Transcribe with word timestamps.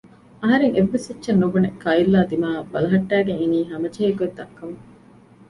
އަހަރެން 0.41 0.73
އެއްވެސް 0.75 1.07
އެއްޗެއް 1.09 1.39
ނުބުނެ 1.41 1.69
ކައިލްއާ 1.83 2.21
ދިމާއަށް 2.31 2.71
ބަލަހައްޓައިގެން 2.73 3.39
އިނީ 3.41 3.59
ހަމަޖެހޭ 3.71 4.09
ގޮތް 4.19 4.35
ދައްކަމުން 4.37 4.83